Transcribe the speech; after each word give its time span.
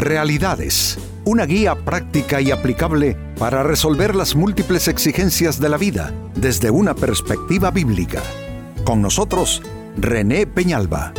Realidades, 0.00 0.96
una 1.26 1.44
guía 1.44 1.74
práctica 1.74 2.40
y 2.40 2.50
aplicable 2.50 3.18
para 3.38 3.62
resolver 3.62 4.16
las 4.16 4.34
múltiples 4.34 4.88
exigencias 4.88 5.60
de 5.60 5.68
la 5.68 5.76
vida 5.76 6.14
desde 6.34 6.70
una 6.70 6.94
perspectiva 6.94 7.70
bíblica. 7.70 8.22
Con 8.82 9.02
nosotros, 9.02 9.60
René 9.98 10.46
Peñalba. 10.46 11.12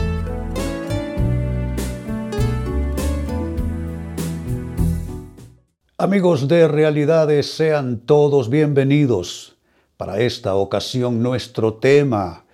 Amigos 6.00 6.48
de 6.48 6.68
Realidades, 6.68 7.54
sean 7.54 8.00
todos 8.00 8.50
bienvenidos. 8.50 9.58
Para 9.96 10.22
esta 10.22 10.56
ocasión 10.56 11.22
nuestro 11.22 11.76
tema, 11.76 12.46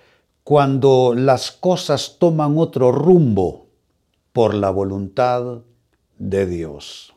cuando 0.44 1.14
las 1.16 1.54
cosas 1.54 2.18
toman 2.20 2.58
otro 2.58 2.92
rumbo 2.92 3.68
por 4.34 4.54
la 4.54 4.72
voluntad 4.72 5.62
de 6.18 6.46
Dios. 6.46 7.14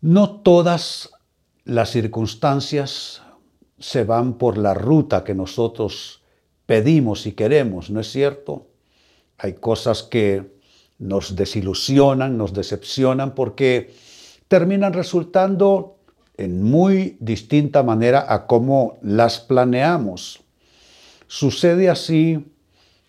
No 0.00 0.40
todas 0.40 1.10
las 1.64 1.90
circunstancias 1.90 3.22
se 3.78 4.04
van 4.04 4.34
por 4.34 4.58
la 4.58 4.74
ruta 4.74 5.24
que 5.24 5.34
nosotros 5.34 6.22
pedimos 6.66 7.26
y 7.26 7.32
queremos, 7.32 7.90
¿no 7.90 8.00
es 8.00 8.10
cierto? 8.10 8.66
Hay 9.38 9.54
cosas 9.54 10.02
que 10.02 10.52
nos 10.98 11.34
desilusionan, 11.34 12.38
nos 12.38 12.52
decepcionan 12.52 13.34
porque 13.34 13.94
terminan 14.48 14.92
resultando 14.92 15.96
en 16.36 16.62
muy 16.62 17.16
distinta 17.20 17.82
manera 17.82 18.26
a 18.28 18.46
cómo 18.46 18.98
las 19.02 19.40
planeamos. 19.40 20.40
Sucede 21.26 21.88
así 21.88 22.44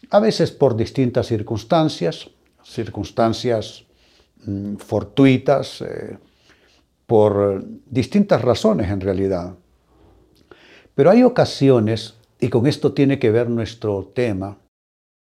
a 0.09 0.20
veces 0.20 0.52
por 0.52 0.75
distintas 0.75 1.27
circunstancias, 1.27 2.30
circunstancias 2.64 3.86
fortuitas, 4.77 5.81
eh, 5.81 6.17
por 7.05 7.63
distintas 7.86 8.41
razones 8.41 8.89
en 8.89 9.02
realidad. 9.02 9.55
Pero 10.95 11.09
hay 11.11 11.23
ocasiones, 11.23 12.16
y 12.39 12.50
con 12.50 12.67
esto 12.67 12.94
tiene 12.94 13.19
que 13.19 13.31
ver 13.31 13.50
nuestro 13.50 14.11
tema, 14.13 14.58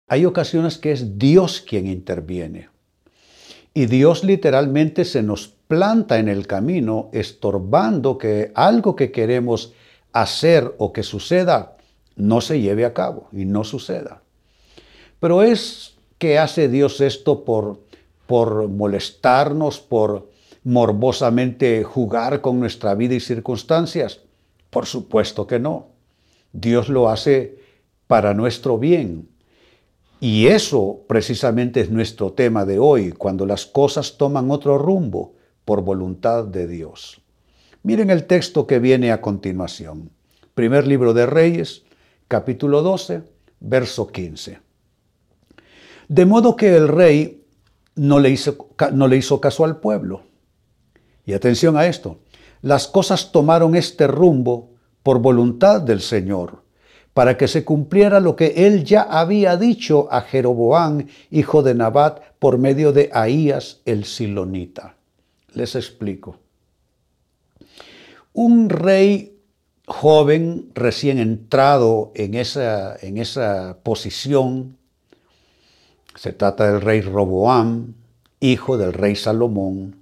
hay 0.08 0.26
ocasiones 0.26 0.78
que 0.78 0.92
es 0.92 1.18
Dios 1.18 1.64
quien 1.66 1.86
interviene. 1.86 2.68
Y 3.74 3.86
Dios 3.86 4.22
literalmente 4.24 5.04
se 5.04 5.22
nos 5.22 5.48
planta 5.48 6.18
en 6.18 6.28
el 6.28 6.46
camino, 6.46 7.08
estorbando 7.12 8.18
que 8.18 8.52
algo 8.54 8.94
que 8.94 9.10
queremos 9.10 9.72
hacer 10.12 10.74
o 10.76 10.92
que 10.92 11.02
suceda 11.02 11.76
no 12.16 12.42
se 12.42 12.60
lleve 12.60 12.84
a 12.84 12.92
cabo 12.92 13.28
y 13.32 13.46
no 13.46 13.64
suceda. 13.64 14.22
Pero 15.18 15.42
es 15.42 15.94
que 16.18 16.38
hace 16.38 16.68
Dios 16.68 17.00
esto 17.00 17.44
por, 17.44 17.80
por 18.32 18.66
molestarnos, 18.66 19.78
por 19.78 20.30
morbosamente 20.64 21.84
jugar 21.84 22.40
con 22.40 22.58
nuestra 22.58 22.94
vida 22.94 23.14
y 23.14 23.20
circunstancias? 23.20 24.20
Por 24.70 24.86
supuesto 24.86 25.46
que 25.46 25.58
no. 25.58 25.88
Dios 26.50 26.88
lo 26.88 27.10
hace 27.10 27.58
para 28.06 28.32
nuestro 28.32 28.78
bien. 28.78 29.28
Y 30.18 30.46
eso 30.46 31.00
precisamente 31.08 31.82
es 31.82 31.90
nuestro 31.90 32.32
tema 32.32 32.64
de 32.64 32.78
hoy, 32.78 33.12
cuando 33.12 33.44
las 33.44 33.66
cosas 33.66 34.16
toman 34.16 34.50
otro 34.50 34.78
rumbo 34.78 35.34
por 35.66 35.82
voluntad 35.82 36.44
de 36.44 36.66
Dios. 36.66 37.20
Miren 37.82 38.08
el 38.08 38.24
texto 38.24 38.66
que 38.66 38.78
viene 38.78 39.12
a 39.12 39.20
continuación. 39.20 40.08
Primer 40.54 40.86
libro 40.86 41.12
de 41.12 41.26
Reyes, 41.26 41.82
capítulo 42.28 42.80
12, 42.80 43.24
verso 43.60 44.06
15. 44.06 44.58
De 46.08 46.24
modo 46.24 46.56
que 46.56 46.74
el 46.74 46.88
rey 46.88 47.41
no 47.94 48.20
le 48.20 48.30
hizo, 48.30 48.68
no 48.92 49.08
le 49.08 49.16
hizo 49.16 49.40
caso 49.40 49.64
al 49.64 49.78
pueblo. 49.78 50.22
Y 51.24 51.34
atención 51.34 51.76
a 51.76 51.86
esto, 51.86 52.18
las 52.62 52.88
cosas 52.88 53.32
tomaron 53.32 53.74
este 53.76 54.06
rumbo 54.06 54.70
por 55.02 55.18
voluntad 55.20 55.80
del 55.80 56.00
Señor, 56.00 56.62
para 57.12 57.36
que 57.36 57.48
se 57.48 57.64
cumpliera 57.64 58.20
lo 58.20 58.36
que 58.36 58.66
él 58.66 58.84
ya 58.84 59.02
había 59.02 59.56
dicho 59.56 60.08
a 60.10 60.22
Jeroboán, 60.22 61.08
hijo 61.30 61.62
de 61.62 61.74
Nabat, 61.74 62.20
por 62.38 62.58
medio 62.58 62.92
de 62.92 63.10
Ahías 63.12 63.80
el 63.84 64.04
Silonita. 64.04 64.96
Les 65.52 65.74
explico. 65.74 66.38
Un 68.32 68.70
rey 68.70 69.32
joven, 69.86 70.70
recién 70.74 71.18
entrado 71.18 72.12
en 72.14 72.34
esa, 72.34 72.96
en 72.96 73.18
esa 73.18 73.78
posición, 73.82 74.78
se 76.14 76.32
trata 76.32 76.70
del 76.70 76.80
rey 76.80 77.00
Roboam, 77.00 77.94
hijo 78.40 78.76
del 78.76 78.92
rey 78.92 79.16
Salomón. 79.16 79.96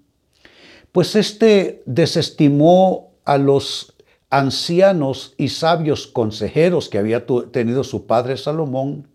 Pues 0.93 1.15
éste 1.15 1.83
desestimó 1.87 3.11
a 3.25 3.39
los 3.39 3.95
ancianos 4.31 5.35
y 5.37 5.49
sabios 5.49 6.07
consejeros 6.07 6.89
que 6.89 6.99
había 6.99 7.27
tenido 7.53 7.85
su 7.85 8.07
padre 8.07 8.37
Salomón. 8.37 9.09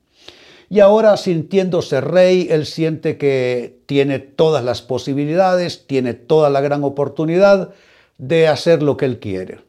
Y 0.69 0.79
ahora 0.79 1.15
sintiéndose 1.17 2.01
rey, 2.01 2.47
él 2.49 2.65
siente 2.65 3.17
que 3.17 3.79
tiene 3.85 4.19
todas 4.19 4.63
las 4.63 4.81
posibilidades, 4.81 5.85
tiene 5.87 6.13
toda 6.13 6.49
la 6.49 6.61
gran 6.61 6.83
oportunidad 6.83 7.73
de 8.17 8.47
hacer 8.47 8.81
lo 8.81 8.97
que 8.97 9.05
él 9.05 9.19
quiere. 9.19 9.59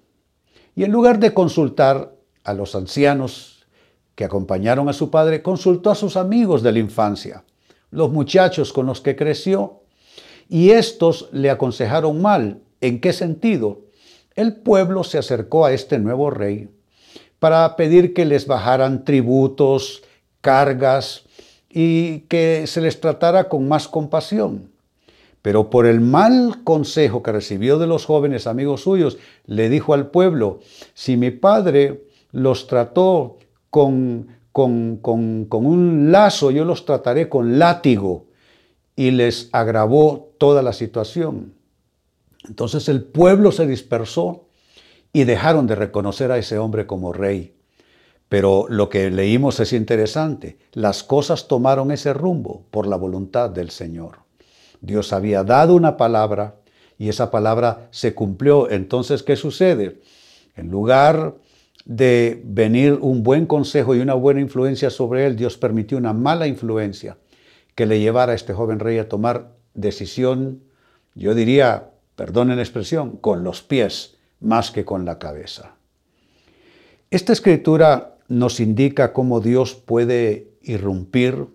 Y 0.74 0.84
en 0.84 0.92
lugar 0.92 1.18
de 1.18 1.34
consultar 1.34 2.12
a 2.44 2.54
los 2.54 2.74
ancianos 2.74 3.55
que 4.16 4.24
acompañaron 4.24 4.88
a 4.88 4.92
su 4.92 5.10
padre, 5.10 5.42
consultó 5.42 5.90
a 5.90 5.94
sus 5.94 6.16
amigos 6.16 6.62
de 6.62 6.72
la 6.72 6.80
infancia, 6.80 7.44
los 7.90 8.10
muchachos 8.10 8.72
con 8.72 8.86
los 8.86 9.00
que 9.00 9.14
creció, 9.14 9.82
y 10.48 10.70
estos 10.70 11.28
le 11.32 11.50
aconsejaron 11.50 12.20
mal. 12.20 12.62
¿En 12.80 13.00
qué 13.00 13.12
sentido? 13.12 13.82
El 14.34 14.56
pueblo 14.56 15.04
se 15.04 15.18
acercó 15.18 15.64
a 15.64 15.72
este 15.72 15.98
nuevo 15.98 16.30
rey 16.30 16.68
para 17.38 17.76
pedir 17.76 18.14
que 18.14 18.24
les 18.24 18.46
bajaran 18.46 19.04
tributos, 19.04 20.02
cargas 20.40 21.24
y 21.68 22.20
que 22.20 22.66
se 22.66 22.80
les 22.80 23.00
tratara 23.00 23.48
con 23.48 23.68
más 23.68 23.86
compasión. 23.86 24.70
Pero 25.42 25.68
por 25.68 25.86
el 25.86 26.00
mal 26.00 26.64
consejo 26.64 27.22
que 27.22 27.32
recibió 27.32 27.78
de 27.78 27.86
los 27.86 28.06
jóvenes 28.06 28.46
amigos 28.46 28.82
suyos, 28.82 29.18
le 29.44 29.68
dijo 29.68 29.92
al 29.94 30.08
pueblo, 30.08 30.60
si 30.94 31.16
mi 31.16 31.30
padre 31.30 32.02
los 32.32 32.66
trató 32.66 33.38
con, 34.52 35.00
con, 35.02 35.66
un 35.66 36.10
lazo, 36.10 36.50
yo 36.50 36.64
los 36.64 36.86
trataré 36.86 37.28
con 37.28 37.58
látigo. 37.58 38.24
Y 38.98 39.10
les 39.10 39.50
agravó 39.52 40.32
toda 40.38 40.62
la 40.62 40.72
situación. 40.72 41.52
Entonces 42.48 42.88
el 42.88 43.02
pueblo 43.02 43.52
se 43.52 43.66
dispersó 43.66 44.46
y 45.12 45.24
dejaron 45.24 45.66
de 45.66 45.74
reconocer 45.74 46.32
a 46.32 46.38
ese 46.38 46.56
hombre 46.56 46.86
como 46.86 47.12
rey. 47.12 47.54
Pero 48.30 48.64
lo 48.70 48.88
que 48.88 49.10
leímos 49.10 49.60
es 49.60 49.74
interesante. 49.74 50.56
Las 50.72 51.02
cosas 51.02 51.46
tomaron 51.46 51.90
ese 51.90 52.14
rumbo 52.14 52.64
por 52.70 52.86
la 52.86 52.96
voluntad 52.96 53.50
del 53.50 53.68
Señor. 53.68 54.20
Dios 54.80 55.12
había 55.12 55.44
dado 55.44 55.74
una 55.74 55.98
palabra 55.98 56.56
y 56.96 57.10
esa 57.10 57.30
palabra 57.30 57.88
se 57.90 58.14
cumplió. 58.14 58.70
Entonces, 58.70 59.22
¿qué 59.22 59.36
sucede? 59.36 60.00
En 60.56 60.70
lugar 60.70 61.34
de 61.86 62.42
venir 62.44 62.98
un 63.00 63.22
buen 63.22 63.46
consejo 63.46 63.94
y 63.94 64.00
una 64.00 64.14
buena 64.14 64.40
influencia 64.40 64.90
sobre 64.90 65.24
él, 65.24 65.36
Dios 65.36 65.56
permitió 65.56 65.96
una 65.96 66.12
mala 66.12 66.48
influencia 66.48 67.16
que 67.76 67.86
le 67.86 68.00
llevara 68.00 68.32
a 68.32 68.34
este 68.34 68.52
joven 68.52 68.80
rey 68.80 68.98
a 68.98 69.08
tomar 69.08 69.52
decisión, 69.72 70.62
yo 71.14 71.34
diría, 71.34 71.90
perdonen 72.16 72.56
la 72.56 72.62
expresión, 72.62 73.16
con 73.18 73.44
los 73.44 73.62
pies 73.62 74.16
más 74.40 74.72
que 74.72 74.84
con 74.84 75.04
la 75.04 75.18
cabeza. 75.18 75.76
Esta 77.10 77.32
escritura 77.32 78.16
nos 78.26 78.58
indica 78.58 79.12
cómo 79.12 79.40
Dios 79.40 79.74
puede 79.74 80.50
irrumpir, 80.62 81.46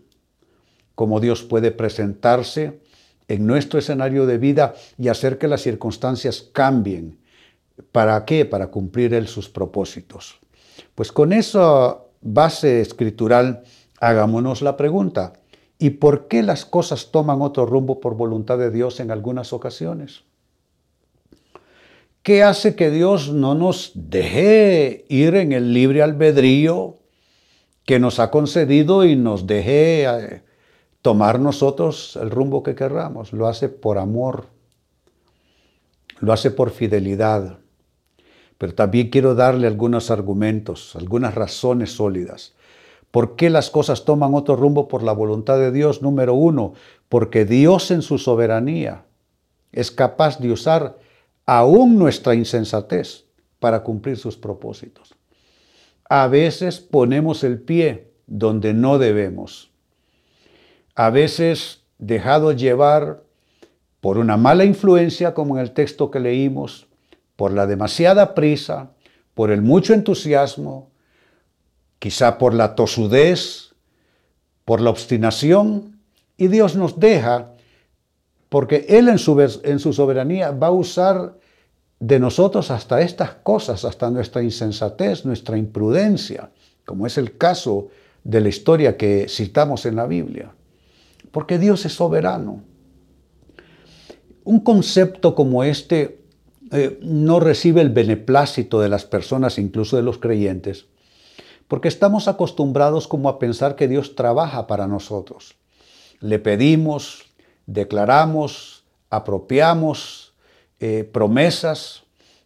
cómo 0.95 1.19
Dios 1.19 1.43
puede 1.43 1.71
presentarse 1.71 2.79
en 3.27 3.45
nuestro 3.45 3.79
escenario 3.79 4.25
de 4.25 4.37
vida 4.37 4.75
y 4.97 5.09
hacer 5.09 5.37
que 5.37 5.49
las 5.49 5.61
circunstancias 5.61 6.41
cambien 6.53 7.17
¿Para 7.91 8.25
qué? 8.25 8.45
Para 8.45 8.67
cumplir 8.67 9.13
Él 9.13 9.27
sus 9.27 9.49
propósitos. 9.49 10.39
Pues 10.95 11.11
con 11.11 11.33
esa 11.33 11.97
base 12.21 12.81
escritural, 12.81 13.63
hagámonos 13.99 14.61
la 14.61 14.77
pregunta, 14.77 15.33
¿y 15.77 15.91
por 15.91 16.27
qué 16.27 16.43
las 16.43 16.65
cosas 16.65 17.11
toman 17.11 17.41
otro 17.41 17.65
rumbo 17.65 17.99
por 17.99 18.15
voluntad 18.15 18.57
de 18.57 18.71
Dios 18.71 18.99
en 18.99 19.11
algunas 19.11 19.53
ocasiones? 19.53 20.23
¿Qué 22.23 22.43
hace 22.43 22.75
que 22.75 22.91
Dios 22.91 23.31
no 23.31 23.55
nos 23.55 23.93
deje 23.95 25.05
ir 25.09 25.33
en 25.35 25.53
el 25.53 25.73
libre 25.73 26.03
albedrío 26.03 26.97
que 27.85 27.99
nos 27.99 28.19
ha 28.19 28.29
concedido 28.29 29.05
y 29.05 29.15
nos 29.15 29.47
deje 29.47 30.03
eh, 30.03 30.43
tomar 31.01 31.39
nosotros 31.39 32.19
el 32.21 32.29
rumbo 32.29 32.61
que 32.61 32.75
querramos? 32.75 33.33
Lo 33.33 33.47
hace 33.47 33.69
por 33.69 33.97
amor, 33.97 34.45
lo 36.19 36.31
hace 36.31 36.51
por 36.51 36.69
fidelidad, 36.69 37.60
pero 38.61 38.75
también 38.75 39.09
quiero 39.09 39.33
darle 39.33 39.65
algunos 39.65 40.11
argumentos, 40.11 40.95
algunas 40.95 41.33
razones 41.33 41.93
sólidas. 41.93 42.53
¿Por 43.09 43.35
qué 43.35 43.49
las 43.49 43.71
cosas 43.71 44.05
toman 44.05 44.35
otro 44.35 44.55
rumbo 44.55 44.87
por 44.87 45.01
la 45.01 45.13
voluntad 45.13 45.57
de 45.57 45.71
Dios? 45.71 46.03
Número 46.03 46.35
uno, 46.35 46.73
porque 47.09 47.43
Dios 47.43 47.89
en 47.89 48.03
su 48.03 48.19
soberanía 48.19 49.05
es 49.71 49.89
capaz 49.89 50.37
de 50.37 50.51
usar 50.51 50.99
aún 51.47 51.97
nuestra 51.97 52.35
insensatez 52.35 53.25
para 53.57 53.81
cumplir 53.81 54.17
sus 54.17 54.37
propósitos. 54.37 55.15
A 56.07 56.27
veces 56.27 56.79
ponemos 56.79 57.43
el 57.43 57.59
pie 57.59 58.11
donde 58.27 58.75
no 58.75 58.99
debemos. 58.99 59.71
A 60.93 61.09
veces 61.09 61.81
dejado 61.97 62.51
llevar 62.51 63.23
por 64.01 64.19
una 64.19 64.37
mala 64.37 64.65
influencia, 64.65 65.33
como 65.33 65.57
en 65.57 65.63
el 65.63 65.71
texto 65.71 66.11
que 66.11 66.19
leímos, 66.19 66.90
por 67.41 67.53
la 67.53 67.65
demasiada 67.65 68.35
prisa, 68.35 68.91
por 69.33 69.49
el 69.49 69.63
mucho 69.63 69.95
entusiasmo, 69.95 70.91
quizá 71.97 72.37
por 72.37 72.53
la 72.53 72.75
tosudez, 72.75 73.73
por 74.63 74.79
la 74.79 74.91
obstinación, 74.91 75.97
y 76.37 76.49
Dios 76.49 76.75
nos 76.75 76.99
deja 76.99 77.53
porque 78.47 78.85
Él 78.89 79.09
en 79.09 79.17
su, 79.17 79.91
soberanía 79.91 80.51
va 80.51 80.67
a 80.67 80.71
usar 80.71 81.39
de 81.99 82.19
nosotros 82.19 82.69
hasta 82.69 83.01
estas 83.01 83.31
cosas, 83.41 83.85
hasta 83.85 84.11
nuestra 84.11 84.43
insensatez, 84.43 85.25
nuestra 85.25 85.57
imprudencia, 85.57 86.51
como 86.85 87.07
es 87.07 87.17
el 87.17 87.39
caso 87.39 87.87
de 88.23 88.39
la 88.39 88.49
historia 88.49 88.97
que 88.97 89.25
citamos 89.27 89.87
en 89.87 89.95
la 89.95 90.05
Biblia. 90.05 90.53
Porque 91.31 91.57
Dios 91.57 91.87
es 91.87 91.93
soberano. 91.93 92.61
Un 94.43 94.59
concepto 94.59 95.33
como 95.33 95.63
este 95.63 96.20
eh, 96.71 96.99
no 97.01 97.41
recibe 97.41 97.81
el 97.81 97.89
beneplácito 97.89 98.79
de 98.79 98.87
las 98.87 99.03
personas, 99.03 99.57
incluso 99.57 99.97
de 99.97 100.03
los 100.03 100.17
creyentes, 100.17 100.85
porque 101.67 101.89
estamos 101.89 102.27
acostumbrados 102.29 103.07
como 103.07 103.27
a 103.27 103.39
pensar 103.39 103.75
que 103.75 103.89
Dios 103.89 104.15
trabaja 104.15 104.67
para 104.67 104.87
nosotros. 104.87 105.55
Le 106.21 106.39
pedimos, 106.39 107.23
declaramos, 107.65 108.85
apropiamos 109.09 110.33
eh, 110.79 111.03
promesas 111.03 112.03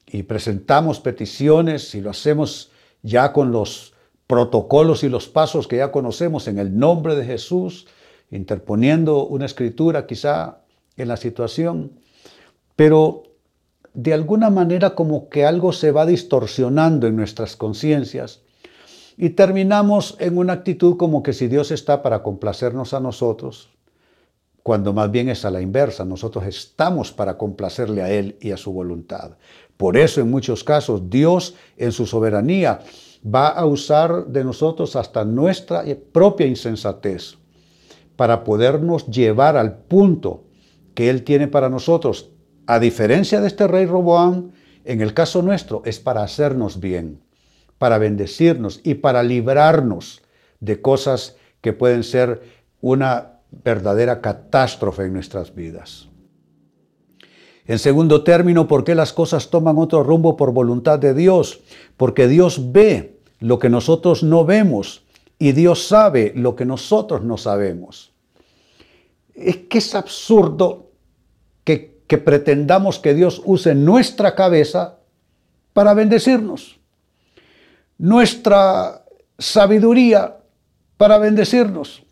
y 0.08 0.24
presentamos 0.24 1.00
peticiones 1.00 1.94
y 1.94 2.02
lo 2.02 2.10
hacemos 2.10 2.72
ya 3.04 3.32
con 3.32 3.52
los 3.52 3.94
protocolos 4.26 5.04
y 5.04 5.10
los 5.10 5.28
pasos 5.28 5.68
que 5.68 5.78
ya 5.78 5.92
conocemos 5.92 6.48
en 6.48 6.58
el 6.58 6.78
nombre 6.78 7.16
de 7.16 7.26
Jesús, 7.26 7.86
interponiendo 8.32 9.26
una 9.28 9.46
escritura 9.46 10.08
quizá 10.08 10.62
en 10.98 11.10
la 11.10 11.18
situación, 11.18 12.00
pero 12.76 13.24
de 13.96 14.14
alguna 14.14 14.50
manera 14.50 14.94
como 14.94 15.30
que 15.30 15.46
algo 15.46 15.72
se 15.72 15.92
va 15.92 16.06
distorsionando 16.06 17.08
en 17.08 17.16
nuestras 17.16 17.56
conciencias 17.56 18.42
y 19.18 19.30
terminamos 19.30 20.18
en 20.20 20.38
una 20.38 20.54
actitud 20.54 20.98
como 20.98 21.24
que 21.24 21.34
si 21.34 21.48
Dios 21.48 21.72
está 21.72 22.04
para 22.04 22.22
complacernos 22.22 22.94
a 22.94 23.00
nosotros, 23.00 23.70
cuando 24.62 24.94
más 24.94 25.12
bien 25.12 25.30
es 25.30 25.46
a 25.46 25.52
la 25.52 25.62
inversa, 25.62 26.04
nosotros 26.04 26.46
estamos 26.46 27.12
para 27.12 27.38
complacerle 27.38 28.02
a 28.02 28.12
Él 28.12 28.38
y 28.42 28.52
a 28.52 28.58
su 28.58 28.74
voluntad. 28.74 29.38
Por 29.78 29.96
eso 29.96 30.20
en 30.22 30.30
muchos 30.30 30.64
casos 30.64 31.10
Dios 31.10 31.56
en 31.78 31.92
su 31.92 32.06
soberanía 32.06 32.80
va 33.24 33.48
a 33.48 33.66
usar 33.66 34.26
de 34.28 34.44
nosotros 34.44 34.96
hasta 34.96 35.24
nuestra 35.24 35.84
propia 36.12 36.48
insensatez 36.48 37.38
para 38.16 38.44
podernos 38.44 39.08
llevar 39.08 39.56
al 39.56 39.78
punto 39.78 40.44
que 40.94 41.10
Él 41.10 41.24
tiene 41.24 41.48
para 41.48 41.70
nosotros. 41.70 42.32
A 42.68 42.80
diferencia 42.80 43.42
de 43.42 43.48
este 43.48 43.68
rey 43.68 43.86
Roboán, 43.86 44.52
en 44.84 45.02
el 45.02 45.14
caso 45.14 45.42
nuestro 45.42 45.82
es 45.86 46.00
para 46.00 46.24
hacernos 46.24 46.80
bien 46.80 47.26
para 47.78 47.98
bendecirnos 47.98 48.80
y 48.84 48.96
para 48.96 49.24
librarnos 49.24 50.22
de 50.60 50.82
cosas 50.82 51.36
que 51.62 51.74
pueden 51.74 52.04
ser 52.04 52.42
una 52.82 53.40
verdadera 53.64 54.22
catástrofe 54.22 55.04
en 55.04 55.14
nuestras 55.14 55.54
vidas. 55.54 56.08
En 57.68 57.80
segundo 57.80 58.24
término, 58.24 58.68
¿por 58.68 58.84
qué 58.84 58.94
las 58.94 59.12
cosas 59.12 59.50
toman 59.50 59.78
otro 59.78 60.04
rumbo 60.04 60.38
por 60.38 60.54
voluntad 60.54 61.00
de 61.00 61.14
Dios? 61.14 61.62
Porque 61.98 62.28
Dios 62.28 62.72
ve 62.72 63.20
lo 63.40 63.58
que 63.60 63.70
nosotros 63.70 64.24
no 64.24 64.46
vemos 64.46 65.04
y 65.40 65.52
Dios 65.52 65.88
sabe 65.88 66.32
lo 66.36 66.56
que 66.56 66.66
nosotros 66.66 67.24
no 67.24 67.38
sabemos. 67.38 68.14
Es 69.34 69.58
que 69.58 69.80
es 69.80 69.96
absurdo 69.96 70.92
que, 71.64 71.95
que 72.08 72.18
pretendamos 72.18 73.00
que 73.00 73.14
Dios 73.14 73.42
use 73.46 73.76
nuestra 73.76 74.36
cabeza 74.36 74.98
para 75.74 75.94
bendecirnos 75.94 76.80
nuestra 77.98 79.06
sabiduría 79.38 80.38
para 80.98 81.18
bendecirnos, 81.18 82.04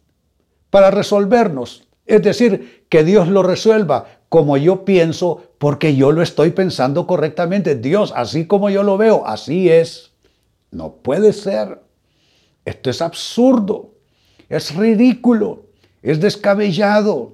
para 0.69 0.92
resolvernos. 0.92 1.88
Es 2.06 2.22
decir, 2.22 2.86
que 2.90 3.04
Dios 3.04 3.28
lo 3.28 3.44
resuelva 3.44 4.19
como 4.30 4.57
yo 4.57 4.84
pienso, 4.84 5.44
porque 5.57 5.95
yo 5.95 6.12
lo 6.12 6.22
estoy 6.22 6.51
pensando 6.51 7.07
correctamente. 7.07 7.75
Dios, 7.75 8.12
así 8.16 8.45
como 8.45 8.69
yo 8.69 8.84
lo 8.84 8.98
veo, 8.98 9.25
así 9.25 9.69
es. 9.69 10.12
No 10.72 10.95
puede 10.95 11.34
ser. 11.34 11.81
Esto 12.66 12.90
es 12.90 13.01
absurdo, 13.01 13.92
es 14.50 14.75
ridículo, 14.75 15.66
es 16.01 16.19
descabellado. 16.19 17.31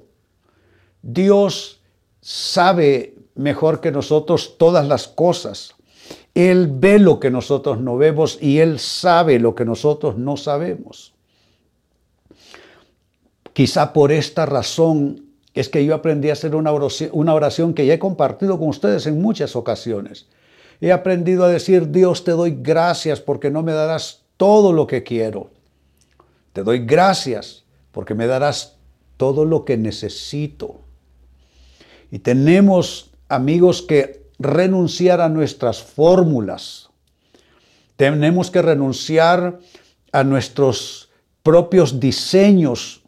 Dios 1.01 1.78
sabe 2.21 3.15
mejor 3.35 3.81
que 3.81 3.91
nosotros 3.91 4.57
todas 4.57 4.87
las 4.87 5.07
cosas. 5.07 5.75
Él 6.35 6.69
ve 6.71 6.99
lo 6.99 7.19
que 7.19 7.31
nosotros 7.31 7.79
no 7.79 7.97
vemos 7.97 8.37
y 8.41 8.59
Él 8.59 8.79
sabe 8.79 9.39
lo 9.39 9.55
que 9.55 9.65
nosotros 9.65 10.17
no 10.17 10.37
sabemos. 10.37 11.13
Quizá 13.53 13.93
por 13.93 14.11
esta 14.11 14.45
razón 14.45 15.25
es 15.53 15.69
que 15.69 15.83
yo 15.83 15.95
aprendí 15.95 16.29
a 16.29 16.33
hacer 16.33 16.55
una 16.55 16.71
oración, 16.71 17.09
una 17.13 17.33
oración 17.33 17.73
que 17.73 17.85
ya 17.85 17.95
he 17.95 17.99
compartido 17.99 18.57
con 18.57 18.69
ustedes 18.69 19.07
en 19.07 19.21
muchas 19.21 19.55
ocasiones. 19.55 20.27
He 20.81 20.91
aprendido 20.91 21.43
a 21.43 21.49
decir, 21.49 21.89
Dios, 21.91 22.23
te 22.23 22.31
doy 22.31 22.57
gracias 22.61 23.19
porque 23.19 23.51
no 23.51 23.63
me 23.63 23.73
darás 23.73 24.21
todo 24.37 24.71
lo 24.71 24.87
que 24.87 25.03
quiero. 25.03 25.49
Te 26.53 26.63
doy 26.63 26.79
gracias 26.85 27.65
porque 27.91 28.15
me 28.15 28.27
darás 28.27 28.77
todo 29.17 29.43
lo 29.43 29.65
que 29.65 29.75
necesito. 29.75 30.79
Y 32.11 32.19
tenemos 32.19 33.11
amigos 33.27 33.81
que 33.81 34.23
renunciar 34.39 35.21
a 35.21 35.29
nuestras 35.29 35.83
fórmulas. 35.83 36.89
Tenemos 37.97 38.49
que 38.49 38.61
renunciar 38.61 39.59
a 40.11 40.23
nuestros 40.23 41.09
propios 41.43 41.99
diseños 41.99 43.03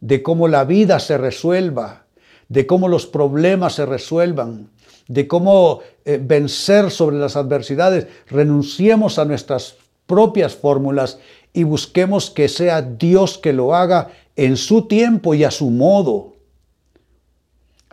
de 0.00 0.22
cómo 0.22 0.48
la 0.48 0.64
vida 0.64 1.00
se 1.00 1.18
resuelva, 1.18 2.06
de 2.48 2.66
cómo 2.66 2.88
los 2.88 3.06
problemas 3.06 3.74
se 3.74 3.86
resuelvan, 3.86 4.70
de 5.08 5.26
cómo 5.26 5.80
eh, 6.04 6.20
vencer 6.22 6.90
sobre 6.90 7.16
las 7.16 7.36
adversidades. 7.36 8.06
Renunciemos 8.28 9.18
a 9.18 9.24
nuestras 9.24 9.76
propias 10.06 10.54
fórmulas 10.54 11.18
y 11.52 11.64
busquemos 11.64 12.30
que 12.30 12.48
sea 12.48 12.82
Dios 12.82 13.38
que 13.38 13.52
lo 13.52 13.74
haga 13.74 14.10
en 14.36 14.56
su 14.56 14.82
tiempo 14.82 15.34
y 15.34 15.42
a 15.44 15.50
su 15.50 15.70
modo. 15.70 16.35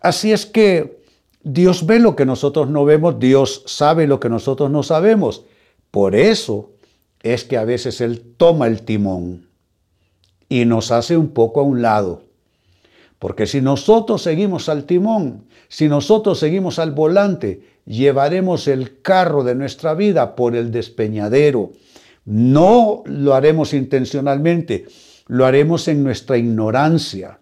Así 0.03 0.33
es 0.33 0.45
que 0.45 1.01
Dios 1.43 1.85
ve 1.85 1.97
lo 1.97 2.15
que 2.15 2.25
nosotros 2.25 2.69
no 2.69 2.83
vemos, 2.83 3.19
Dios 3.19 3.63
sabe 3.65 4.05
lo 4.05 4.19
que 4.19 4.29
nosotros 4.29 4.69
no 4.69 4.83
sabemos. 4.83 5.45
Por 5.91 6.13
eso 6.13 6.71
es 7.21 7.45
que 7.45 7.57
a 7.57 7.63
veces 7.63 8.01
Él 8.01 8.21
toma 8.37 8.67
el 8.67 8.83
timón 8.83 9.47
y 10.49 10.65
nos 10.65 10.91
hace 10.91 11.15
un 11.15 11.29
poco 11.29 11.61
a 11.61 11.63
un 11.63 11.81
lado. 11.81 12.21
Porque 13.17 13.47
si 13.47 13.61
nosotros 13.61 14.21
seguimos 14.21 14.67
al 14.67 14.83
timón, 14.83 15.45
si 15.69 15.87
nosotros 15.87 16.37
seguimos 16.37 16.79
al 16.79 16.91
volante, 16.91 17.63
llevaremos 17.85 18.67
el 18.67 19.01
carro 19.01 19.45
de 19.45 19.55
nuestra 19.55 19.93
vida 19.93 20.35
por 20.35 20.57
el 20.57 20.69
despeñadero. 20.69 21.71
No 22.25 23.03
lo 23.05 23.35
haremos 23.35 23.73
intencionalmente, 23.73 24.85
lo 25.27 25.45
haremos 25.45 25.87
en 25.87 26.03
nuestra 26.03 26.37
ignorancia, 26.37 27.39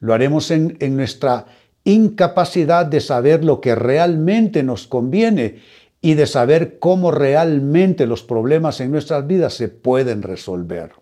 lo 0.00 0.12
haremos 0.12 0.50
en, 0.50 0.76
en 0.80 0.96
nuestra 0.96 1.46
incapacidad 1.84 2.86
de 2.86 3.00
saber 3.00 3.44
lo 3.44 3.60
que 3.60 3.74
realmente 3.74 4.62
nos 4.62 4.86
conviene 4.86 5.60
y 6.00 6.14
de 6.14 6.26
saber 6.26 6.78
cómo 6.78 7.10
realmente 7.10 8.06
los 8.06 8.22
problemas 8.22 8.80
en 8.80 8.90
nuestras 8.90 9.26
vidas 9.26 9.54
se 9.54 9.68
pueden 9.68 10.22
resolver. 10.22 10.92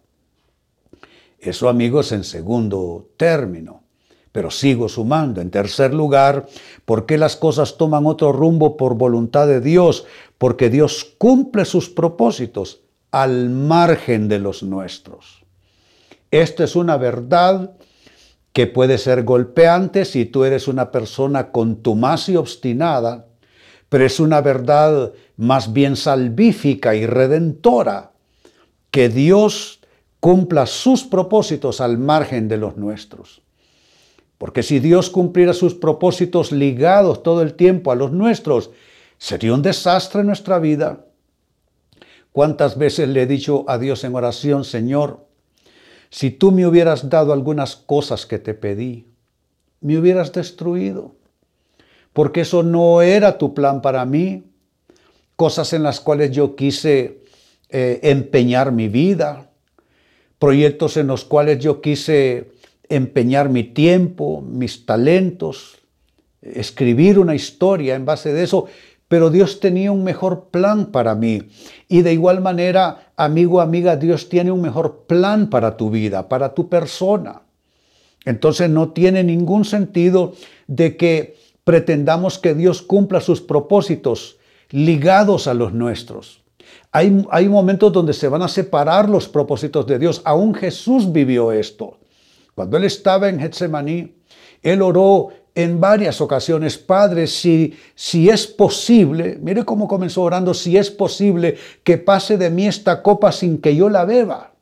Eso, 1.39 1.69
amigos, 1.69 2.13
en 2.13 2.23
segundo 2.23 3.09
término. 3.17 3.83
Pero 4.31 4.51
sigo 4.51 4.89
sumando. 4.89 5.41
En 5.41 5.51
tercer 5.51 5.93
lugar, 5.93 6.47
¿por 6.85 7.07
qué 7.07 7.19
las 7.19 7.35
cosas 7.37 7.77
toman 7.79 8.07
otro 8.07 8.31
rumbo 8.31 8.77
por 8.77 8.95
voluntad 8.95 9.47
de 9.49 9.61
Dios? 9.61 10.07
Porque 10.39 10.71
Dios 10.71 11.17
cumple 11.19 11.65
sus 11.65 11.89
propósitos 11.89 12.83
al 13.11 13.49
margen 13.51 14.29
de 14.29 14.39
los 14.39 14.63
nuestros. 14.63 15.45
Esta 16.31 16.63
es 16.63 16.77
una 16.77 16.97
verdad 16.97 17.73
que 18.52 18.66
puede 18.66 18.99
ser 18.99 19.23
golpeante 19.23 20.04
si 20.04 20.25
tú 20.25 20.45
eres 20.45 20.69
una 20.69 20.90
persona 20.90 21.52
contumaz 21.52 22.28
y 22.28 22.37
obstinada, 22.37 23.26
pero 23.88 24.04
es 24.04 24.21
una 24.21 24.40
verdad 24.40 25.12
más 25.37 25.73
bien 25.73 25.97
salvífica 25.97 26.95
y 26.95 27.07
redentora, 27.07 28.12
que 28.90 29.09
Dios 29.09 29.80
cumpla 30.19 30.66
sus 30.66 31.04
propósitos 31.04 31.80
al 31.80 31.99
margen 31.99 32.49
de 32.49 32.57
los 32.57 32.76
nuestros. 32.76 33.42
Porque 34.37 34.62
si 34.62 34.80
Dios 34.80 35.11
cumpliera 35.11 35.52
sus 35.52 35.75
propósitos 35.75 36.50
ligados 36.50 37.23
todo 37.23 37.42
el 37.42 37.54
tiempo 37.54 37.92
a 37.92 37.95
los 37.95 38.12
nuestros, 38.12 38.71
sería 39.19 39.52
un 39.52 39.62
desastre 39.62 40.23
en 40.23 40.28
nuestra 40.28 40.59
vida. 40.59 41.04
¿Cuántas 42.33 42.78
veces 42.78 43.09
le 43.09 43.23
he 43.23 43.26
dicho 43.26 43.64
a 43.69 43.76
Dios 43.76 44.02
en 44.04 44.14
oración, 44.14 44.64
Señor, 44.64 45.26
si 46.11 46.31
tú 46.31 46.50
me 46.50 46.67
hubieras 46.67 47.09
dado 47.09 47.33
algunas 47.33 47.76
cosas 47.76 48.26
que 48.26 48.38
te 48.38 48.55
pedí, 48.55 49.07
me 49.81 49.99
hubieras 49.99 50.33
destruido? 50.33 51.14
Porque 52.12 52.40
eso 52.43 52.62
no 52.62 53.02
era 53.02 53.38
tu 53.38 53.55
plan 53.55 53.81
para 53.81 54.05
mí. 54.05 54.45
Cosas 55.37 55.73
en 55.73 55.85
las 55.85 56.00
cuales 56.00 56.33
yo 56.33 56.57
quise 56.57 57.23
eh, 57.69 58.00
empeñar 58.02 58.73
mi 58.73 58.88
vida, 58.88 59.50
proyectos 60.38 60.97
en 60.97 61.07
los 61.07 61.25
cuales 61.25 61.61
yo 61.61 61.81
quise 61.81 62.50
empeñar 62.88 63.49
mi 63.49 63.62
tiempo, 63.62 64.43
mis 64.43 64.85
talentos, 64.85 65.79
escribir 66.43 67.19
una 67.19 67.35
historia 67.35 67.95
en 67.95 68.05
base 68.05 68.33
de 68.33 68.43
eso, 68.43 68.67
pero 69.11 69.29
Dios 69.29 69.59
tenía 69.59 69.90
un 69.90 70.05
mejor 70.05 70.50
plan 70.52 70.93
para 70.93 71.17
mí. 71.17 71.49
Y 71.88 72.02
de 72.02 72.12
igual 72.12 72.40
manera, 72.40 73.12
amigo, 73.17 73.61
amiga, 73.61 73.97
Dios 73.97 74.29
tiene 74.29 74.52
un 74.52 74.61
mejor 74.61 75.07
plan 75.09 75.50
para 75.50 75.76
tu 75.76 75.90
vida, 75.90 76.29
para 76.29 76.55
tu 76.55 76.69
persona. 76.69 77.43
Entonces 78.25 78.71
no 78.71 78.90
tiene 78.93 79.25
ningún 79.25 79.64
sentido 79.64 80.35
de 80.69 80.97
que 80.97 81.37
pretendamos 81.64 82.38
que 82.38 82.55
Dios 82.55 82.83
cumpla 82.83 83.21
sus 83.21 83.40
propósitos 83.40 84.37
ligados 84.71 85.49
a 85.49 85.55
los 85.55 85.73
nuestros. 85.73 86.45
Hay, 86.93 87.26
hay 87.33 87.49
momentos 87.49 87.93
donde 87.93 88.12
se 88.12 88.29
van 88.29 88.43
a 88.43 88.49
separar 88.49 89.09
los 89.09 89.26
propósitos 89.26 89.88
de 89.88 89.99
Dios. 89.99 90.23
Aún 90.25 90.55
Jesús 90.55 91.11
vivió 91.11 91.50
esto. 91.50 91.99
Cuando 92.55 92.76
él 92.76 92.85
estaba 92.85 93.29
en 93.29 93.40
Getsemaní, 93.40 94.14
él 94.62 94.83
oró 94.83 95.31
en 95.54 95.80
varias 95.80 96.21
ocasiones, 96.21 96.78
Padre, 96.78 97.26
si, 97.26 97.75
si 97.95 98.28
es 98.28 98.47
posible, 98.47 99.38
mire 99.42 99.64
cómo 99.64 99.88
comenzó 99.88 100.23
orando, 100.23 100.54
si 100.54 100.76
es 100.76 100.90
posible 100.90 101.57
que 101.83 101.99
pase 101.99 102.38
de 102.38 102.50
mí 102.50 102.66
esta 102.66 103.02
copa 103.02 103.33
sin 103.33 103.59
que 103.59 103.75
yo 103.75 103.88
la 103.88 104.04
beba. 104.04 104.52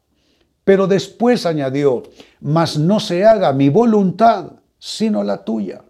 Pero 0.65 0.87
después 0.87 1.47
añadió, 1.47 2.03
mas 2.41 2.79
no 2.79 3.01
se 3.01 3.25
haga 3.25 3.53
mi 3.53 3.69
voluntad, 3.69 4.53
sino 4.79 5.23
la 5.23 5.45
tuya. 5.45 5.83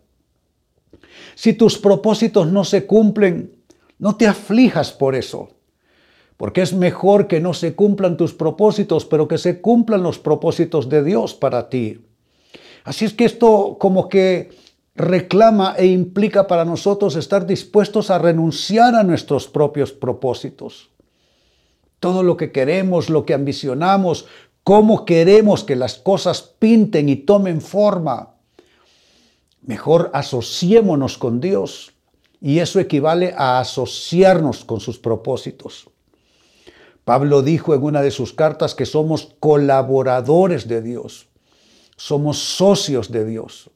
Si 1.35 1.53
tus 1.53 1.79
propósitos 1.79 2.49
no 2.49 2.65
se 2.65 2.87
cumplen, 2.87 3.53
no 3.99 4.17
te 4.17 4.27
aflijas 4.27 4.93
por 4.93 5.15
eso, 5.15 5.51
porque 6.37 6.63
es 6.63 6.73
mejor 6.73 7.27
que 7.27 7.41
no 7.41 7.55
se 7.55 7.75
cumplan 7.75 8.17
tus 8.17 8.33
propósitos, 8.33 9.05
pero 9.05 9.27
que 9.27 9.39
se 9.39 9.61
cumplan 9.61 10.03
los 10.03 10.19
propósitos 10.19 10.89
de 10.89 11.03
Dios 11.03 11.35
para 11.35 11.69
ti. 11.69 12.05
Así 12.85 13.05
es 13.05 13.13
que 13.13 13.25
esto 13.25 13.77
como 13.79 14.09
que 14.09 14.51
reclama 14.99 15.75
e 15.79 15.87
implica 15.87 16.47
para 16.47 16.65
nosotros 16.65 17.17
estar 17.17 17.47
dispuestos 17.47 18.11
a 18.11 18.19
renunciar 18.19 18.95
a 18.95 19.05
nuestros 19.05 19.47
propios 19.47 19.93
propósitos. 19.93 20.91
Todo 22.01 22.23
lo 22.23 22.37
que 22.37 22.53
queremos, 22.53 23.09
lo 23.09 23.25
que 23.25 23.35
ambicionamos, 23.35 24.27
cómo 24.65 25.05
queremos 25.05 25.65
que 25.65 25.77
las 25.77 25.95
cosas 25.95 26.43
pinten 26.43 27.09
y 27.09 27.17
tomen 27.17 27.61
forma. 27.61 28.35
Mejor 29.63 30.11
asociémonos 30.13 31.17
con 31.17 31.41
Dios 31.41 31.93
y 32.41 32.59
eso 32.59 32.81
equivale 32.81 33.35
a 33.37 33.61
asociarnos 33.61 34.65
con 34.65 34.81
sus 34.81 34.99
propósitos. 34.99 35.89
Pablo 37.05 37.43
dijo 37.43 37.75
en 37.75 37.83
una 37.83 38.03
de 38.03 38.11
sus 38.11 38.33
cartas 38.33 38.75
que 38.75 38.85
somos 38.85 39.35
colaboradores 39.41 40.69
de 40.69 40.83
Dios, 40.83 41.29
somos 41.97 42.39
socios 42.39 43.11
de 43.11 43.25
Dios, 43.25 43.71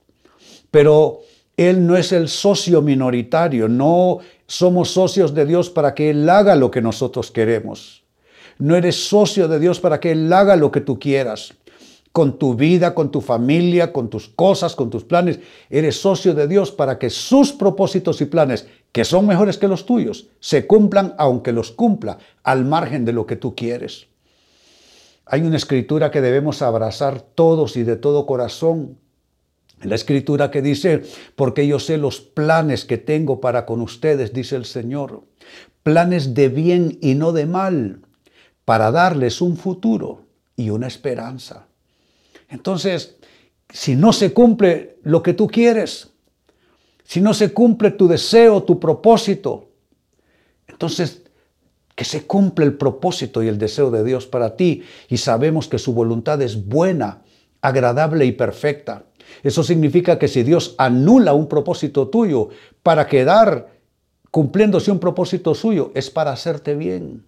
pero 0.73 1.21
Él 1.57 1.87
no 1.87 1.97
es 1.97 2.11
el 2.11 2.29
socio 2.29 2.83
minoritario, 2.83 3.69
no 3.69 4.19
somos 4.49 4.91
socios 4.91 5.33
de 5.33 5.47
Dios 5.47 5.71
para 5.71 5.95
que 5.95 6.11
Él 6.11 6.29
haga 6.29 6.57
lo 6.57 6.73
que 6.73 6.83
nosotros 6.83 7.31
queremos. 7.31 8.03
No 8.59 8.75
eres 8.75 9.09
socio 9.09 9.47
de 9.47 9.61
Dios 9.61 9.79
para 9.79 10.01
que 10.01 10.11
Él 10.11 10.33
haga 10.33 10.57
lo 10.57 10.73
que 10.73 10.81
tú 10.81 10.99
quieras 10.99 11.55
con 12.11 12.39
tu 12.39 12.55
vida, 12.55 12.95
con 12.95 13.11
tu 13.11 13.21
familia, 13.21 13.93
con 13.93 14.09
tus 14.11 14.29
cosas, 14.29 14.75
con 14.75 14.91
tus 14.91 15.05
planes. 15.05 15.41
Eres 15.71 16.01
socio 16.01 16.35
de 16.35 16.47
Dios 16.47 16.71
para 16.71 16.99
que 16.99 17.11
sus 17.11 17.53
propósitos 17.53 18.21
y 18.21 18.27
planes, 18.27 18.67
que 18.93 19.05
son 19.05 19.27
mejores 19.27 19.57
que 19.59 19.69
los 19.69 19.87
tuyos, 19.87 20.29
se 20.41 20.67
cumplan 20.67 21.15
aunque 21.19 21.53
los 21.53 21.71
cumpla 21.71 22.19
al 22.43 22.65
margen 22.65 23.05
de 23.05 23.13
lo 23.13 23.27
que 23.27 23.37
tú 23.37 23.55
quieres. 23.55 24.07
Hay 25.25 25.43
una 25.43 25.57
escritura 25.57 26.11
que 26.11 26.21
debemos 26.21 26.61
abrazar 26.61 27.23
todos 27.23 27.77
y 27.77 27.83
de 27.83 27.97
todo 27.97 28.27
corazón. 28.27 28.99
La 29.83 29.97
escritura 29.97 30.51
que 30.51 30.63
dice, 30.63 31.03
porque 31.35 31.67
yo 31.67 31.79
sé 31.79 31.97
los 31.99 32.21
planes 32.21 32.85
que 32.85 32.99
tengo 32.99 33.41
para 33.41 33.67
con 33.67 33.81
ustedes, 33.81 34.33
dice 34.33 34.57
el 34.57 34.65
Señor, 34.65 35.25
planes 35.83 36.35
de 36.35 36.49
bien 36.49 36.99
y 37.01 37.15
no 37.15 37.33
de 37.33 37.47
mal, 37.47 38.03
para 38.65 38.91
darles 38.91 39.41
un 39.41 39.57
futuro 39.57 40.27
y 40.57 40.71
una 40.71 40.87
esperanza. 40.87 41.67
Entonces, 42.49 43.17
si 43.69 43.97
no 43.97 44.13
se 44.13 44.33
cumple 44.33 44.99
lo 45.03 45.23
que 45.23 45.35
tú 45.35 45.49
quieres, 45.49 46.11
si 47.05 47.21
no 47.21 47.35
se 47.35 47.53
cumple 47.53 47.91
tu 47.91 48.07
deseo, 48.07 48.63
tu 48.63 48.79
propósito, 48.79 49.71
entonces 50.67 51.23
que 51.95 52.05
se 52.05 52.27
cumple 52.27 52.65
el 52.65 52.75
propósito 52.75 53.43
y 53.43 53.49
el 53.49 53.59
deseo 53.59 53.91
de 53.91 54.05
Dios 54.05 54.27
para 54.27 54.57
ti 54.57 54.83
y 55.09 55.19
sabemos 55.19 55.69
que 55.69 55.79
su 55.79 55.93
voluntad 55.93 56.41
es 56.41 56.67
buena, 56.67 57.23
agradable 57.61 58.25
y 58.25 58.33
perfecta. 58.33 59.05
Eso 59.43 59.63
significa 59.63 60.19
que 60.19 60.29
si 60.29 60.43
Dios 60.43 60.75
anula 60.79 61.35
un 61.35 61.49
propósito 61.49 62.09
tuyo 62.09 62.49
para 62.83 63.07
quedar 63.07 63.69
cumpliéndose 64.31 64.91
un 64.91 64.99
propósito 64.99 65.55
suyo, 65.55 65.93
es 65.95 66.11
para 66.11 66.33
hacerte 66.33 66.75
bien, 66.75 67.25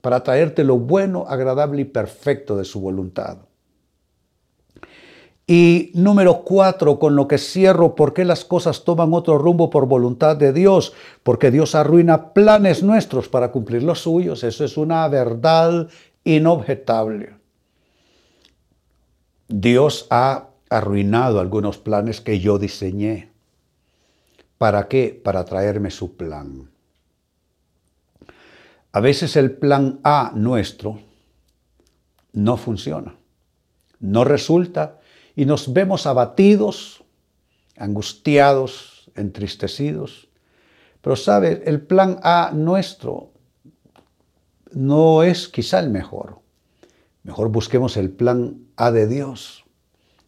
para 0.00 0.22
traerte 0.22 0.64
lo 0.64 0.78
bueno, 0.78 1.24
agradable 1.28 1.82
y 1.82 1.84
perfecto 1.84 2.56
de 2.56 2.64
su 2.64 2.80
voluntad. 2.80 3.38
Y 5.46 5.90
número 5.94 6.42
cuatro, 6.44 7.00
con 7.00 7.16
lo 7.16 7.26
que 7.26 7.36
cierro, 7.36 7.96
¿por 7.96 8.14
qué 8.14 8.24
las 8.24 8.44
cosas 8.44 8.84
toman 8.84 9.12
otro 9.12 9.36
rumbo 9.36 9.68
por 9.68 9.86
voluntad 9.86 10.36
de 10.36 10.52
Dios? 10.52 10.92
Porque 11.24 11.50
Dios 11.50 11.74
arruina 11.74 12.32
planes 12.32 12.84
nuestros 12.84 13.28
para 13.28 13.50
cumplir 13.50 13.82
los 13.82 13.98
suyos. 14.00 14.44
Eso 14.44 14.64
es 14.64 14.76
una 14.76 15.08
verdad 15.08 15.88
inobjetable. 16.22 17.34
Dios 19.48 20.06
ha 20.10 20.49
arruinado 20.70 21.40
algunos 21.40 21.78
planes 21.78 22.20
que 22.20 22.40
yo 22.40 22.58
diseñé. 22.58 23.32
¿Para 24.56 24.88
qué? 24.88 25.20
Para 25.22 25.44
traerme 25.44 25.90
su 25.90 26.16
plan. 26.16 26.70
A 28.92 29.00
veces 29.00 29.36
el 29.36 29.52
plan 29.52 30.00
A 30.02 30.32
nuestro 30.34 31.00
no 32.32 32.56
funciona, 32.56 33.16
no 33.98 34.24
resulta 34.24 35.00
y 35.36 35.44
nos 35.44 35.72
vemos 35.72 36.06
abatidos, 36.06 37.04
angustiados, 37.76 39.10
entristecidos. 39.14 40.28
Pero 41.00 41.16
sabe, 41.16 41.62
el 41.66 41.80
plan 41.80 42.18
A 42.22 42.50
nuestro 42.52 43.30
no 44.72 45.22
es 45.22 45.48
quizá 45.48 45.80
el 45.80 45.90
mejor. 45.90 46.40
Mejor 47.22 47.48
busquemos 47.48 47.96
el 47.96 48.10
plan 48.10 48.66
A 48.76 48.90
de 48.90 49.06
Dios. 49.06 49.64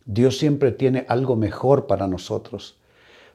Dios 0.04 0.38
siempre 0.38 0.72
tiene 0.72 1.04
algo 1.08 1.36
mejor 1.36 1.86
para 1.86 2.06
nosotros. 2.06 2.78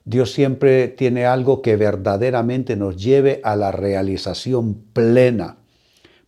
Dios 0.06 0.32
siempre 0.32 0.88
tiene 0.88 1.26
algo 1.26 1.62
que 1.62 1.76
verdaderamente 1.76 2.76
nos 2.76 3.02
lleve 3.02 3.42
a 3.44 3.56
la 3.56 3.72
realización 3.72 4.76
plena, 4.94 5.58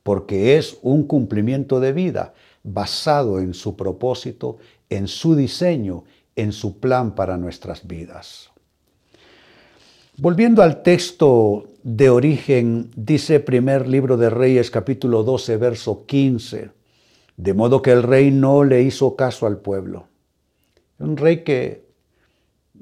porque 0.04 0.58
es 0.58 0.78
un 0.82 1.04
cumplimiento 1.04 1.80
de 1.80 1.94
vida 1.94 2.34
basado 2.64 3.40
en 3.40 3.54
su 3.54 3.76
propósito 3.78 4.58
en 4.90 5.08
su 5.08 5.36
diseño, 5.36 6.04
en 6.36 6.52
su 6.52 6.80
plan 6.80 7.16
para 7.16 7.38
nuestras 7.38 7.88
vidas. 7.88 8.50
Volviendo 10.18 10.62
al 10.62 10.84
texto 10.84 11.66
de 11.84 12.10
origen, 12.10 12.90
dice 12.96 13.40
primer 13.40 13.88
libro 13.88 14.18
de 14.18 14.30
Reyes 14.30 14.70
capítulo 14.70 15.24
12, 15.24 15.58
verso 15.58 16.06
15, 16.06 16.72
de 17.38 17.54
modo 17.54 17.82
que 17.82 17.92
el 17.92 18.04
rey 18.04 18.32
no 18.32 18.64
le 18.64 18.82
hizo 18.82 19.16
caso 19.16 19.48
al 19.48 19.60
pueblo. 19.60 20.08
Un 21.00 21.18
rey 21.18 21.44
que 21.44 21.88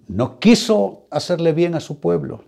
no 0.07 0.39
quiso 0.39 1.05
hacerle 1.09 1.53
bien 1.53 1.75
a 1.75 1.79
su 1.79 1.99
pueblo. 1.99 2.43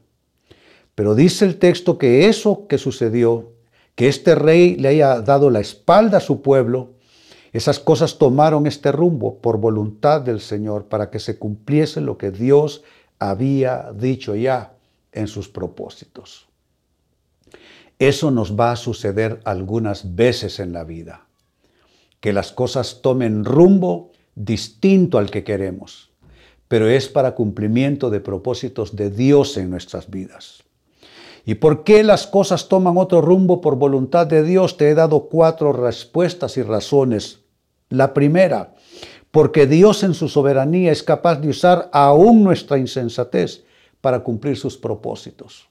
Pero 0.96 1.16
dice 1.16 1.46
el 1.46 1.58
texto 1.58 1.98
que 1.98 2.28
eso 2.28 2.68
que 2.68 2.78
sucedió, 2.78 3.54
que 3.96 4.08
este 4.08 4.36
rey 4.36 4.76
le 4.76 4.90
haya 4.90 5.22
dado 5.22 5.50
la 5.50 5.60
espalda 5.60 6.18
a 6.18 6.22
su 6.22 6.42
pueblo, 6.42 6.92
esas 7.52 7.80
cosas 7.80 8.18
tomaron 8.18 8.68
este 8.68 8.92
rumbo 8.92 9.40
por 9.40 9.58
voluntad 9.58 10.22
del 10.22 10.40
Señor 10.40 10.86
para 10.86 11.10
que 11.10 11.20
se 11.20 11.40
cumpliese 11.40 12.02
lo 12.02 12.18
que 12.18 12.32
Dios 12.32 12.84
había 13.18 13.92
dicho 13.94 14.36
ya 14.36 14.74
en 15.12 15.28
sus 15.28 15.50
propósitos. 15.50 16.48
Eso 17.98 18.32
nos 18.32 18.58
va 18.58 18.72
a 18.72 18.76
suceder 18.76 19.42
algunas 19.44 20.16
veces 20.16 20.60
en 20.60 20.74
la 20.74 20.84
vida. 20.84 21.26
que 22.20 22.34
las 22.34 22.52
cosas 22.52 23.02
tomen 23.02 23.46
rumbo 23.46 24.12
distinto 24.40 25.18
al 25.18 25.30
que 25.30 25.44
queremos, 25.44 26.10
pero 26.70 26.88
es 26.88 27.10
para 27.10 27.36
cumplimiento 27.36 28.10
de 28.10 28.22
propósitos 28.22 28.96
de 28.96 29.10
Dios 29.10 29.58
en 29.58 29.70
nuestras 29.70 30.10
vidas. 30.10 30.64
¿Y 31.46 31.56
por 31.56 31.84
qué 31.84 32.04
las 32.04 32.26
cosas 32.26 32.70
toman 32.70 32.98
otro 32.98 33.22
rumbo 33.22 33.60
por 33.60 33.76
voluntad 33.76 34.28
de 34.28 34.44
Dios? 34.44 34.78
Te 34.78 34.90
he 34.90 34.96
dado 34.96 35.28
cuatro 35.30 35.74
respuestas 35.74 36.58
y 36.58 36.64
razones. 36.64 37.42
La 37.90 38.14
primera, 38.14 38.76
porque 39.32 39.68
Dios 39.68 40.04
en 40.04 40.14
su 40.14 40.30
soberanía 40.30 40.92
es 40.92 41.04
capaz 41.04 41.42
de 41.42 41.50
usar 41.50 41.90
aún 41.92 42.44
nuestra 42.44 42.78
insensatez 42.78 43.66
para 44.00 44.22
cumplir 44.22 44.56
sus 44.58 44.78
propósitos. 44.78 45.68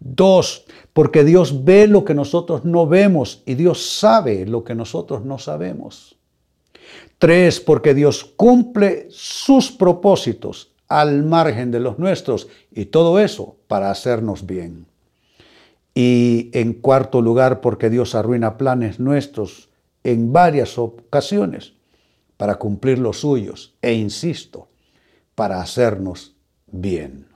Dos, 0.00 0.66
porque 0.92 1.24
Dios 1.24 1.64
ve 1.64 1.86
lo 1.86 2.04
que 2.04 2.14
nosotros 2.14 2.64
no 2.64 2.86
vemos 2.86 3.42
y 3.46 3.54
Dios 3.54 3.90
sabe 3.90 4.44
lo 4.44 4.64
que 4.64 4.74
nosotros 4.74 5.24
no 5.24 5.38
sabemos. 5.38 6.18
Tres, 7.18 7.60
porque 7.60 7.94
Dios 7.94 8.24
cumple 8.36 9.06
sus 9.10 9.70
propósitos 9.72 10.72
al 10.88 11.22
margen 11.24 11.70
de 11.70 11.80
los 11.80 11.98
nuestros 11.98 12.48
y 12.70 12.86
todo 12.86 13.18
eso 13.18 13.56
para 13.68 13.90
hacernos 13.90 14.46
bien. 14.46 14.86
Y 15.94 16.50
en 16.52 16.74
cuarto 16.74 17.22
lugar, 17.22 17.60
porque 17.60 17.88
Dios 17.88 18.14
arruina 18.14 18.56
planes 18.56 18.98
nuestros 18.98 19.68
en 20.02 20.32
varias 20.32 20.76
ocasiones 20.76 21.74
para 22.36 22.56
cumplir 22.56 22.98
los 22.98 23.20
suyos 23.20 23.74
e, 23.80 23.94
insisto, 23.94 24.68
para 25.34 25.60
hacernos 25.60 26.34
bien. 26.66 27.28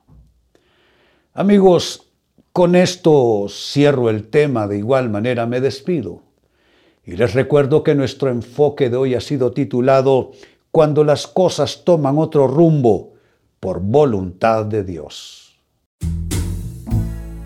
Amigos, 1.35 2.11
con 2.53 2.75
esto 2.75 3.47
cierro 3.49 4.11
el 4.11 4.29
tema, 4.29 4.67
de 4.67 4.79
igual 4.79 5.09
manera 5.09 5.47
me 5.47 5.61
despido. 5.61 6.23
Y 7.09 7.17
les 7.17 7.33
recuerdo 7.33 7.83
que 7.83 7.95
nuestro 7.95 8.29
enfoque 8.29 8.91
de 8.91 8.99
hoy 8.99 9.15
ha 9.15 9.23
sido 9.23 9.53
titulado 9.53 10.33
Cuando 10.71 11.05
las 11.05 11.27
cosas 11.27 11.83
toman 11.83 12.19
otro 12.19 12.47
rumbo 12.47 13.15
por 13.61 13.81
voluntad 13.81 14.67
de 14.67 14.85
Dios. 14.85 15.59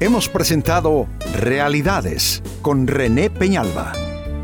Hemos 0.00 0.28
presentado 0.28 1.06
Realidades 1.38 2.42
con 2.60 2.88
René 2.88 3.30
Peñalba. 3.30 3.92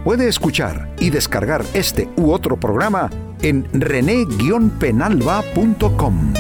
Puede 0.04 0.28
escuchar 0.28 0.94
y 1.00 1.10
descargar 1.10 1.64
este 1.74 2.08
u 2.16 2.30
otro 2.30 2.60
programa 2.60 3.10
en 3.42 3.66
rene-penalba.com. 3.72 6.32